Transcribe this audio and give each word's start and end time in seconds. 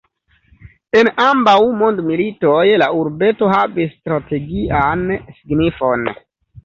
En 1.01 1.09
ambaŭ 1.25 1.59
mondmilitoj 1.81 2.63
la 2.85 2.89
urbeto 3.01 3.51
havis 3.53 3.95
strategian 3.99 5.05
signifon. 5.37 6.09